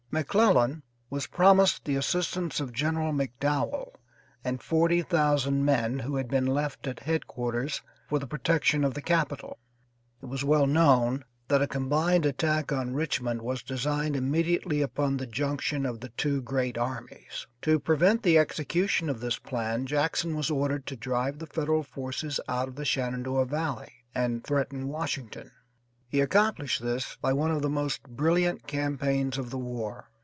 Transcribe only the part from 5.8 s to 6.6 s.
who had been